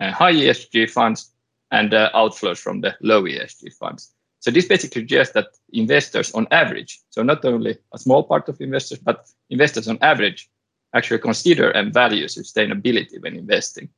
[0.00, 1.30] uh, high ESG funds
[1.70, 4.12] and uh, outflows from the low ESG funds.
[4.44, 8.60] So this basically suggests that investors on average, so not only a small part of
[8.60, 10.50] investors, but investors on average
[10.94, 13.88] actually consider and value sustainability when investing.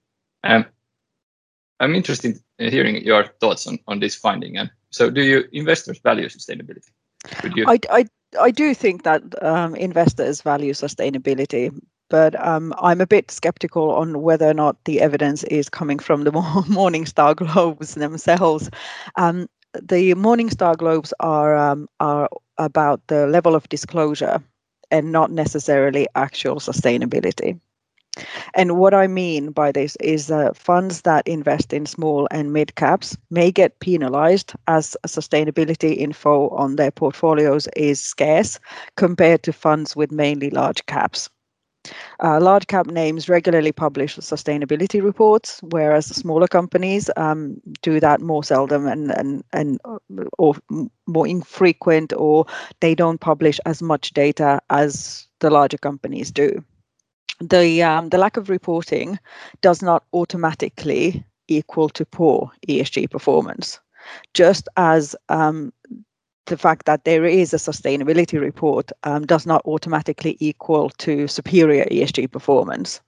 [0.44, 0.66] Um,
[1.80, 5.98] I'm interested in hearing your thoughts on, on this finding and so, do you investors
[5.98, 6.90] value sustainability?
[7.66, 8.06] I, I,
[8.40, 11.76] I do think that um, investors value sustainability,
[12.08, 16.22] but um, I'm a bit skeptical on whether or not the evidence is coming from
[16.22, 16.30] the
[16.70, 18.70] Morningstar globes themselves.
[19.16, 19.48] Um,
[19.82, 24.42] the Morningstar globes are um, are about the level of disclosure
[24.90, 27.58] and not necessarily actual sustainability.
[28.54, 32.74] And what I mean by this is that funds that invest in small and mid
[32.74, 38.58] caps may get penalized as sustainability info on their portfolios is scarce
[38.96, 41.28] compared to funds with mainly large caps.
[42.22, 48.44] Uh, large cap names regularly publish sustainability reports, whereas smaller companies um, do that more
[48.44, 49.98] seldom and and and uh,
[50.38, 50.54] or
[51.06, 52.46] more infrequent, or
[52.80, 56.64] they don't publish as much data as the larger companies do
[57.40, 59.18] the um, the lack of reporting
[59.60, 63.80] does not automatically equal to poor ESG performance.
[64.34, 65.72] Just as um,
[66.46, 71.84] the fact that there is a sustainability report um, does not automatically equal to superior
[71.86, 73.00] ESG performance.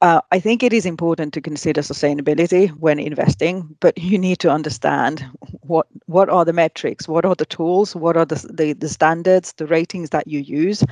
[0.00, 4.50] Uh, I think it is important to consider sustainability when investing, but you need to
[4.50, 5.24] understand
[5.60, 9.52] what what are the metrics, what are the tools, what are the, the, the standards,
[9.54, 10.82] the ratings that you use,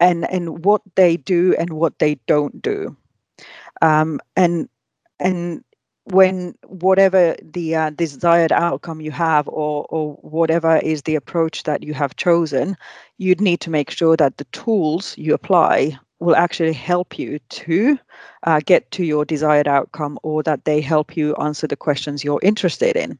[0.00, 2.96] and and what they do and what they don't do.
[3.82, 4.68] Um, and
[5.18, 5.64] and
[6.06, 11.82] when whatever the uh, desired outcome you have or or whatever is the approach that
[11.82, 12.76] you have chosen
[13.18, 17.98] you'd need to make sure that the tools you apply will actually help you to
[18.44, 22.40] uh, get to your desired outcome or that they help you answer the questions you're
[22.42, 23.18] interested in.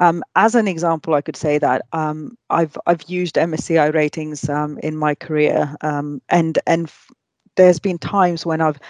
[0.00, 4.78] Um, as an example, I could say that um, I've I've used MSCI ratings um,
[4.78, 7.10] in my career, um, and and f-
[7.56, 8.80] there's been times when I've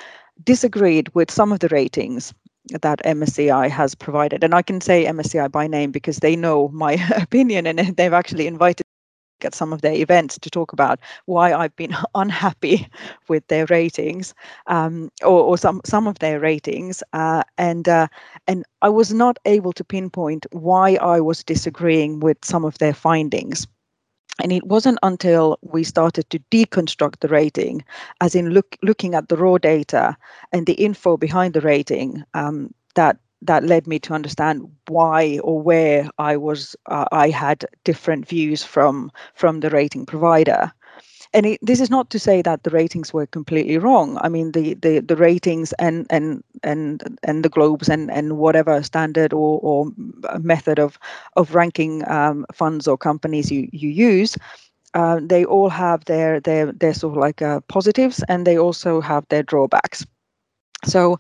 [0.45, 2.33] disagreed with some of the ratings
[2.81, 4.45] that MSCI has provided.
[4.45, 8.47] And I can say MSCI by name because they know my opinion and they've actually
[8.47, 12.89] invited me at some of their events to talk about why I've been unhappy
[13.29, 14.35] with their ratings
[14.69, 18.07] um, or, or, some some of their ratings, uh, and uh,
[18.47, 22.95] and I was not able to pinpoint why I was disagreeing with some of their
[22.95, 23.67] findings.
[24.43, 27.85] And it wasn't until we started to deconstruct the rating,
[28.21, 30.17] as in look, looking at the raw data
[30.53, 35.61] and the info behind the rating, um, that that led me to understand why or
[35.61, 40.73] where I was uh, I had different views from from the rating provider
[41.35, 44.19] and it, this is not to say that the ratings were completely wrong.
[44.21, 48.83] I mean, the the, the ratings and and and and the globes and and whatever
[48.83, 49.93] standard or or
[50.41, 50.99] method of
[51.37, 54.37] of ranking um, funds or companies you you use.
[54.95, 59.01] Uh, they all have their their their sort of like uh, positives and they also
[59.01, 60.05] have their drawbacks.
[60.85, 61.19] So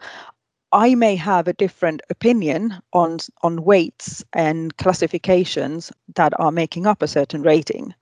[0.73, 7.03] I may have a different opinion on on weights and classifications that are making up
[7.03, 7.95] a certain rating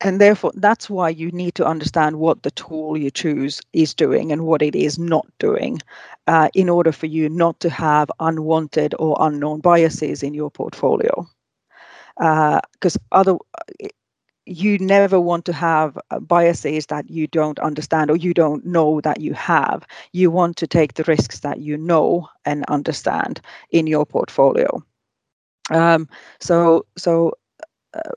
[0.00, 4.32] and therefore that's why you need to understand what the tool you choose is doing
[4.32, 5.80] and what it is not doing
[6.26, 11.26] uh, in order for you not to have unwanted or unknown biases in your portfolio.
[12.16, 13.36] Because uh, other
[14.46, 19.00] you never want to have uh, biases that you don't understand or you don't know
[19.00, 19.86] that you have.
[20.12, 23.40] You want to take the risks that you know and understand
[23.70, 24.82] in your portfolio.
[25.70, 26.08] Um,
[26.40, 27.32] so so
[27.94, 28.10] uh,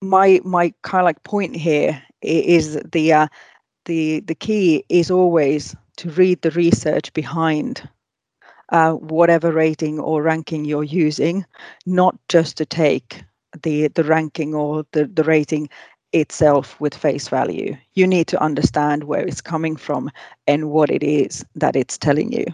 [0.00, 3.28] my my kind of like point here is the uh,
[3.86, 7.88] the the key is always to read the research behind
[8.70, 11.44] uh, whatever rating or ranking you're using,
[11.86, 13.22] not just to take
[13.62, 15.68] the the ranking or the, the rating
[16.12, 17.76] itself with face value.
[17.94, 20.10] You need to understand where it's coming from
[20.46, 22.46] and what it is that it's telling you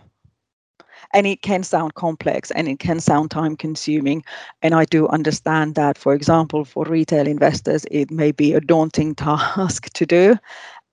[1.14, 4.22] and it can sound complex and it can sound time consuming.
[4.62, 9.14] And i do understand that for example for retail investors it may be a daunting
[9.26, 10.36] task to do.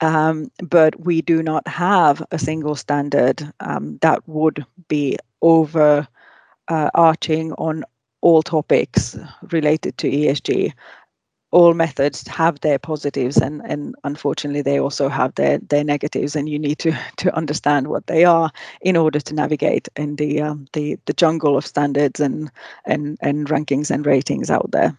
[0.01, 6.07] Um, but we do not have a single standard um, that would be overarching
[7.51, 7.83] uh, on
[8.21, 9.17] all topics
[9.51, 10.73] related to ESG
[11.51, 16.49] all methods have their positives and and unfortunately they also have their their negatives and
[16.49, 20.65] you need to to understand what they are in order to navigate in the um,
[20.73, 22.51] the the jungle of standards and
[22.85, 24.97] and and rankings and ratings out there.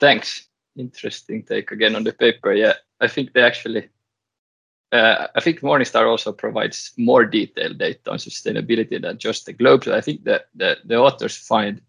[0.00, 0.48] Thanks.
[0.76, 2.52] Interesting take again on the paper.
[2.52, 3.88] Yeah i think they actually
[4.92, 9.82] uh, I think Morningstar also provides more detailed data on sustainability than just the globe.
[9.82, 11.80] So I think that the, the authors find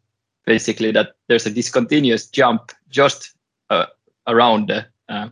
[0.45, 3.33] basically that there's a discontinuous jump just
[3.69, 3.87] uh,
[4.27, 5.29] around the uh,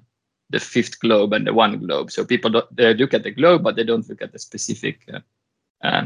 [0.49, 2.11] the fifth globe and the one globe.
[2.11, 5.19] So people they look at the globe, but they don't look at the specific uh,
[5.85, 6.05] uh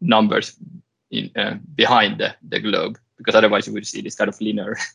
[0.00, 0.56] numbers
[1.10, 4.76] in, uh, behind the, the globe, because otherwise you would see this kind of linear.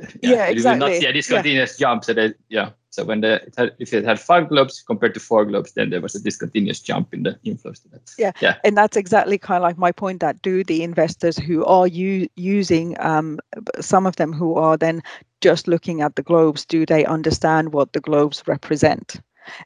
[0.00, 0.54] yeah, yeah, exactly.
[0.54, 1.86] You will not see a discontinuous yeah.
[1.86, 2.04] jump.
[2.04, 5.20] So they, yeah, so when the it had, if it had five globes compared to
[5.20, 8.10] four globes, then there was a discontinuous jump in the inflows to that.
[8.18, 10.20] Yeah, yeah, and that's exactly kind of like my point.
[10.20, 13.38] That do the investors who are u- using um,
[13.80, 15.02] some of them who are then
[15.40, 19.20] just looking at the globes, do they understand what the globes represent?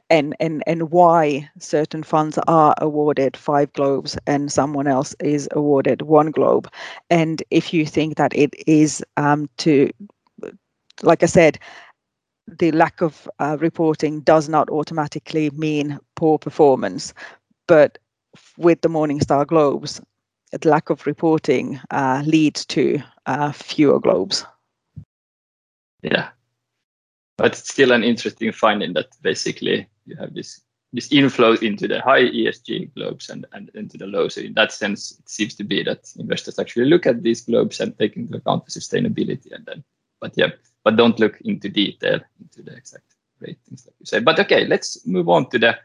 [0.09, 6.03] and and and why certain funds are awarded five globes and someone else is awarded
[6.03, 6.71] one globe
[7.09, 9.89] and if you think that it is um, to
[11.03, 11.59] like i said
[12.59, 17.13] the lack of uh, reporting does not automatically mean poor performance,
[17.67, 17.97] but
[18.57, 20.01] with the Morningstar globes,
[20.51, 24.45] the lack of reporting uh, leads to uh, fewer globes.
[26.01, 26.29] Yeah,
[27.37, 30.61] but it's still an interesting finding that basically you have this
[30.93, 34.27] this inflow into the high ESG globes and, and into the low.
[34.27, 37.79] So in that sense, it seems to be that investors actually look at these globes
[37.79, 39.85] and take into account the sustainability and then,
[40.19, 40.49] but yeah,
[40.83, 44.19] but don't look into detail into the exact ratings like you say.
[44.19, 45.77] But okay, let's move on to the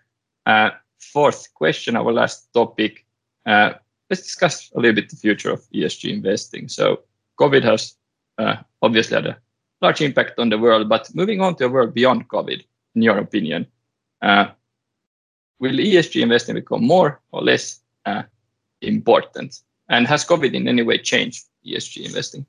[0.47, 3.05] uh, fourth question, our last topic.
[3.44, 3.74] Uh,
[4.11, 6.68] let's discuss a little bit the future of ESG investing.
[6.68, 7.01] So
[7.38, 7.94] COVID has
[8.38, 9.38] uh, obviously had a
[9.82, 13.18] large impact on the world, but moving on to a world beyond COVID, in your
[13.18, 13.66] opinion,
[14.22, 14.47] uh,
[15.59, 18.22] will ESG investing become more or less uh,
[18.80, 19.61] important?
[19.88, 22.47] And has COVID in any way changed ESG investing?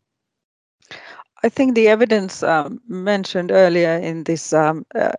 [1.44, 5.12] I think the evidence um, mentioned earlier in this um, uh,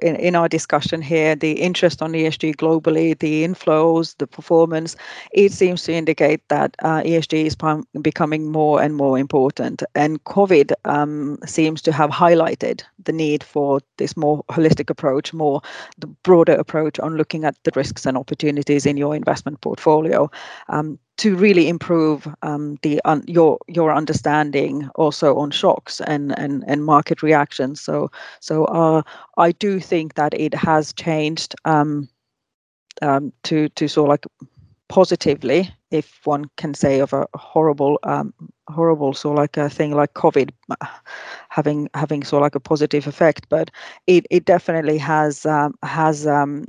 [0.00, 4.96] in, in, our discussion here, the interest on ESG globally, the inflows, the performance,
[5.32, 7.56] it seems to indicate that uh, ESG is
[8.00, 9.82] becoming more and more important.
[9.94, 15.60] And COVID um, seems to have highlighted the need for this more holistic approach, more
[15.98, 20.30] the broader approach on looking at the risks and opportunities in your investment portfolio.
[21.18, 26.84] To really improve um, the un, your your understanding also on shocks and and and
[26.84, 27.80] market reactions.
[27.80, 28.10] So
[28.40, 29.02] so uh,
[29.36, 32.08] I do think that it has changed um,
[33.02, 34.26] um, to to sort of like
[34.88, 38.32] positively, if one can say, of a horrible um,
[38.68, 40.50] horrible sort of like a thing like COVID
[41.48, 43.46] having having sort of like a positive effect.
[43.48, 43.70] But
[44.06, 46.66] it it definitely has um, has um,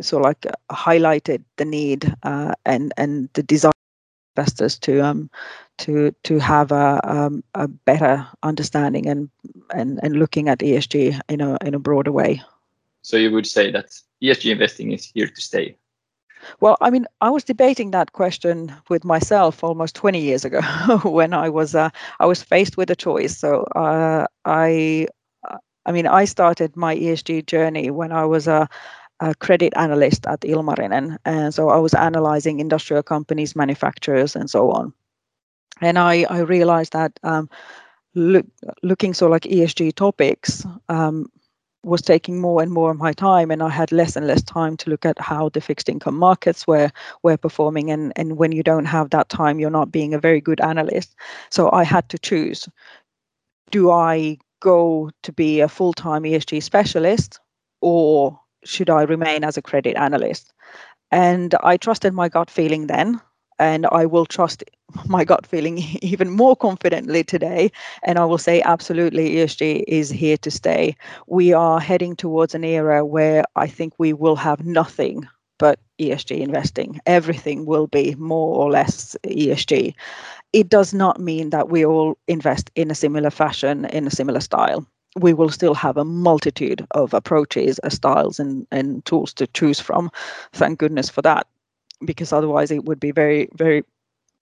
[0.00, 3.72] sort of like highlighted the need uh, and and the desire
[4.38, 5.30] investors to um,
[5.78, 9.28] to to have a, um, a better understanding and,
[9.74, 12.42] and and looking at ESG in a in a broader way.
[13.02, 13.86] So you would say that
[14.22, 15.76] ESG investing is here to stay.
[16.60, 20.60] Well, I mean, I was debating that question with myself almost 20 years ago
[21.04, 23.38] when I was uh, I was faced with a choice.
[23.38, 25.08] So uh, I
[25.86, 28.68] I mean, I started my ESG journey when I was a
[29.20, 31.18] a credit analyst at Ilmarinen.
[31.24, 34.92] And so I was analyzing industrial companies, manufacturers, and so on.
[35.80, 37.48] And I, I realized that um,
[38.14, 38.46] look,
[38.82, 41.30] looking so like ESG topics um,
[41.84, 44.76] was taking more and more of my time and I had less and less time
[44.78, 46.90] to look at how the fixed income markets were
[47.22, 50.40] were performing and and when you don't have that time you're not being a very
[50.40, 51.14] good analyst
[51.50, 52.68] so I had to choose
[53.70, 57.38] do I go to be a full-time ESG specialist
[57.80, 58.38] or
[58.68, 60.52] should I remain as a credit analyst?
[61.10, 63.20] And I trusted my gut feeling then,
[63.58, 64.62] and I will trust
[65.06, 67.72] my gut feeling even more confidently today.
[68.02, 70.96] And I will say, absolutely, ESG is here to stay.
[71.26, 75.26] We are heading towards an era where I think we will have nothing
[75.58, 77.00] but ESG investing.
[77.06, 79.94] Everything will be more or less ESG.
[80.52, 84.40] It does not mean that we all invest in a similar fashion, in a similar
[84.40, 84.86] style
[85.20, 89.80] we will still have a multitude of approaches, uh, styles, and, and tools to choose
[89.80, 90.10] from.
[90.52, 91.46] Thank goodness for that,
[92.04, 93.84] because otherwise it would be very, very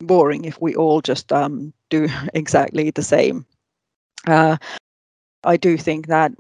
[0.01, 3.47] boring if we all just um, do exactly the same.
[4.27, 4.57] Uh,
[5.45, 6.33] I do think that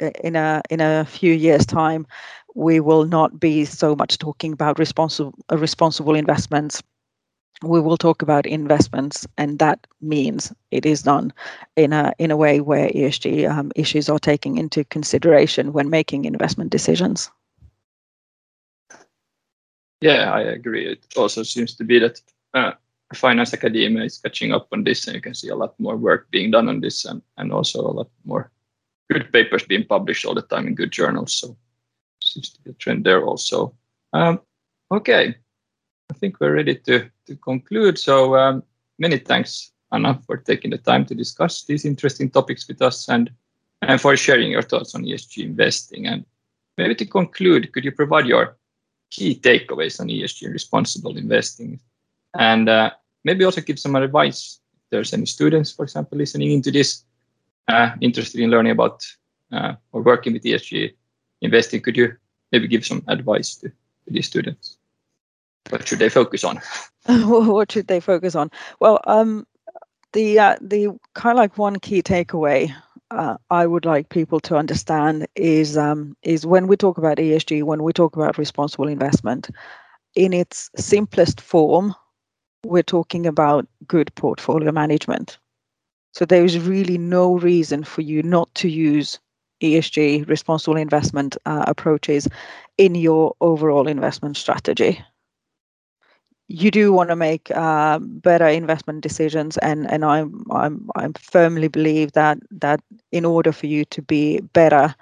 [0.00, 2.06] uh, in a in a few years' time,
[2.54, 6.82] we will not be so much talking about responsible uh, responsible investments
[7.62, 11.32] we will talk about investments, and that means it is done
[11.76, 16.24] in a in a way where ESG um, issues are taken into consideration when making
[16.24, 17.30] investment decisions.
[20.00, 20.86] Yeah, I agree.
[20.86, 22.20] It also seems to be that
[22.54, 22.72] uh,
[23.14, 26.28] finance academia is catching up on this, and you can see a lot more work
[26.30, 28.50] being done on this, and and also a lot more
[29.10, 31.34] good papers being published all the time in good journals.
[31.34, 31.56] So
[32.22, 33.74] seems to be a trend there also.
[34.12, 34.40] Um,
[34.90, 35.36] okay,
[36.10, 37.98] I think we're ready to, to conclude.
[37.98, 38.62] So um,
[38.98, 43.30] many thanks, Anna, for taking the time to discuss these interesting topics with us and,
[43.82, 46.06] and for sharing your thoughts on ESG investing.
[46.06, 46.24] And
[46.78, 48.56] maybe to conclude, could you provide your
[49.10, 51.80] key takeaways on ESG and responsible investing?
[52.34, 52.90] And uh,
[53.24, 57.04] maybe also give some advice if there's any students, for example, listening into this,
[57.68, 59.04] uh, interested in learning about
[59.52, 60.94] uh, or working with ESG
[61.42, 61.80] investing.
[61.80, 62.16] Could you
[62.50, 64.78] maybe give some advice to, to these students?
[65.70, 66.60] What should they focus on?
[67.06, 68.50] what should they focus on?
[68.80, 69.46] Well, um,
[70.12, 72.72] the uh, the kind of like one key takeaway
[73.12, 77.62] uh, I would like people to understand is um, is when we talk about ESG,
[77.62, 79.50] when we talk about responsible investment,
[80.14, 81.94] in its simplest form,
[82.64, 85.38] we're talking about good portfolio management.
[86.12, 89.18] So there is really no reason for you not to use
[89.62, 92.28] ESG, responsible investment uh, approaches
[92.78, 95.02] in your overall investment strategy
[96.52, 101.68] you do want to make uh, better investment decisions, and and I'm I'm I firmly
[101.68, 102.80] believe that that
[103.10, 104.94] in order for you to be better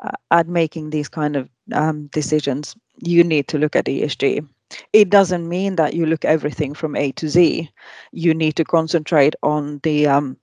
[0.00, 4.46] uh, at making these kind of um, decisions, you need to look at ESG.
[4.92, 7.70] It doesn't mean that you look everything from A to Z.
[8.12, 10.36] You need to concentrate on the um,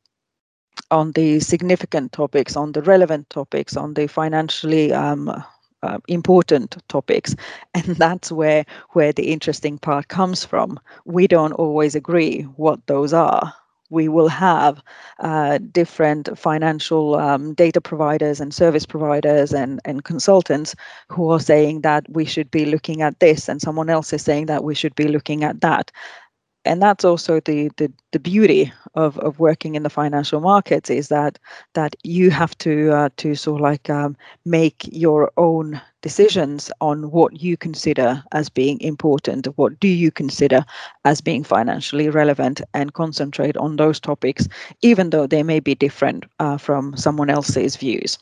[0.90, 5.32] on the significant topics, on the relevant topics, on the financially um,
[5.84, 7.36] uh, important topics,
[7.74, 10.80] and that's where where the interesting part comes from.
[11.06, 13.54] We don't always agree what those are.
[13.92, 14.84] We will have
[15.20, 20.76] uh, different financial um, data providers and service providers and, and consultants
[21.08, 24.46] who are saying that we should be looking at this, and someone else is saying
[24.46, 25.92] that we should be looking at that
[26.66, 31.08] and that's also the, the the beauty of of working in the financial markets is
[31.10, 31.38] that
[31.74, 37.12] that you have to uh, to sort of like um, make your own decisions on
[37.12, 40.64] what you consider as being important what do you consider
[41.06, 44.48] as being financially relevant and concentrate on those topics
[44.82, 48.18] even though they may be different uh, from someone else's views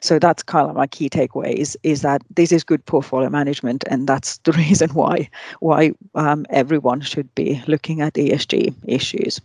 [0.00, 3.84] so that's kind of my key takeaway is, is that this is good portfolio management,
[3.88, 5.28] and that's the reason why
[5.60, 9.40] why um, everyone should be looking at ESG issues.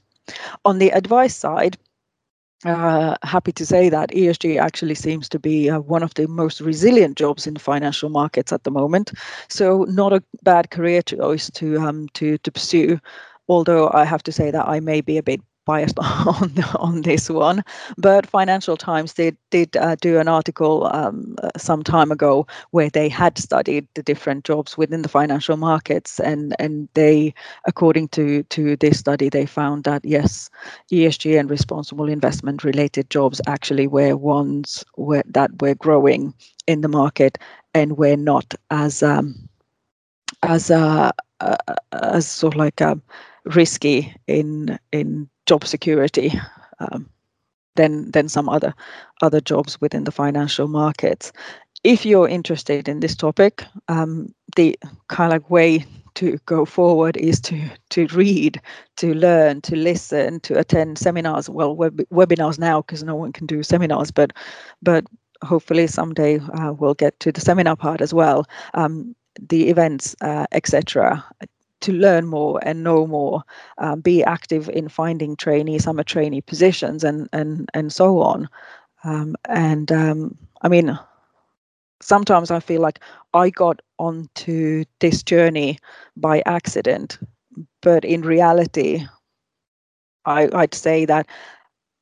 [0.65, 1.77] On the advice side,
[2.65, 6.61] uh, happy to say that ESG actually seems to be uh, one of the most
[6.61, 9.11] resilient jobs in financial markets at the moment.
[9.49, 12.99] So not a bad career choice to um, to to pursue.
[13.49, 17.29] Although I have to say that I may be a bit biased on on this
[17.29, 17.63] one,
[17.97, 22.89] but Financial Times did did uh, do an article um, uh, some time ago where
[22.89, 27.33] they had studied the different jobs within the financial markets, and and they,
[27.65, 30.49] according to to this study, they found that yes,
[30.91, 36.33] ESG and responsible investment related jobs actually were ones where, that were growing
[36.67, 37.37] in the market
[37.73, 39.49] and were not as um,
[40.43, 41.57] as uh, uh,
[41.93, 43.01] as sort of like um,
[43.45, 46.33] risky in in job security
[46.79, 47.09] um,
[47.75, 48.73] than than some other
[49.21, 51.31] other jobs within the financial markets.
[51.83, 54.77] If you're interested in this topic, um, the
[55.09, 55.85] kind of way
[56.15, 58.61] to go forward is to to read,
[58.97, 61.49] to learn, to listen, to attend seminars.
[61.49, 64.33] Well, web, webinars now because no one can do seminars, but
[64.81, 65.05] but
[65.43, 68.45] hopefully someday uh, we'll get to the seminar part as well.
[68.73, 69.15] Um,
[69.49, 71.25] the events, uh, etc
[71.83, 73.43] to learn more and know more,
[73.77, 78.49] um, be active in finding trainee, summer trainee positions, and and and so on.
[79.03, 80.97] Um, and um, I mean,
[82.01, 82.99] sometimes I feel like
[83.33, 85.79] I got onto this journey
[86.17, 87.19] by accident,
[87.81, 89.05] but in reality,
[90.25, 91.27] I, I'd say that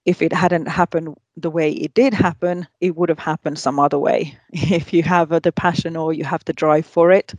[0.05, 3.99] if it hadn't happened the way it did happen, it would have happened some other
[3.99, 4.37] way.
[4.53, 7.33] If you have the passion or you have the drive for it,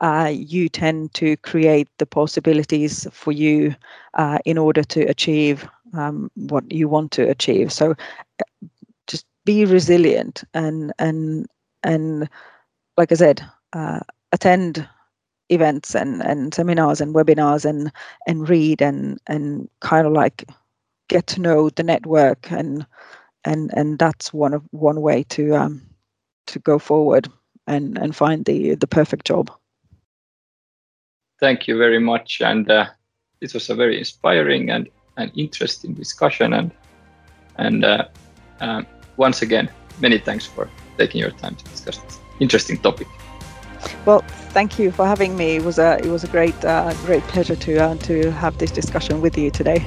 [0.00, 3.74] uh, you tend to create the possibilities for you
[4.14, 7.72] uh, in order to achieve um, what you want to achieve.
[7.72, 7.94] So
[9.06, 11.46] just be resilient and and
[11.82, 12.28] and
[12.96, 13.42] like I said,
[13.72, 14.00] uh,
[14.32, 14.88] attend
[15.48, 17.92] events and, and seminars and webinars and
[18.26, 20.44] and read and and kind of like
[21.08, 22.86] get to know the network and
[23.44, 25.82] and and that's one of one way to um
[26.46, 27.28] to go forward
[27.66, 29.50] and and find the the perfect job.
[31.40, 32.86] Thank you very much and uh,
[33.40, 36.70] this was a very inspiring and and interesting discussion and
[37.56, 38.04] and uh,
[38.60, 38.86] um,
[39.16, 39.68] once again
[40.00, 43.06] many thanks for taking your time to discuss this interesting topic.
[44.06, 45.56] Well thank you for having me.
[45.56, 48.70] It was a it was a great uh, great pleasure to uh, to have this
[48.70, 49.86] discussion with you today